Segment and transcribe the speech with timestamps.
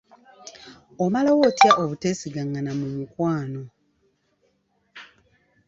[1.03, 3.61] Omalawo otya obuteesigangana mu mukwano?